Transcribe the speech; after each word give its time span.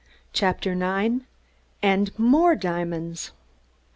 CHAPTER 0.33 0.71
IX 0.71 1.25
AND 1.83 2.17
MORE 2.17 2.55
DIAMONDS! 2.55 3.33